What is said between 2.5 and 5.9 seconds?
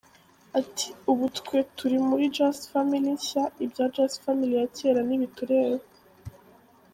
Family nshya, ibya Just Family ya cyera ntibitureba.